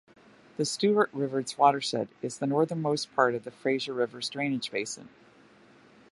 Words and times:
The 0.57 0.65
Stuart 0.65 1.11
River's 1.13 1.59
watershed 1.59 2.07
is 2.23 2.39
the 2.39 2.47
northernmost 2.47 3.13
part 3.13 3.35
of 3.35 3.43
the 3.43 3.51
Fraser 3.51 3.93
River's 3.93 4.29
drainage 4.31 4.71
basin. 4.71 5.09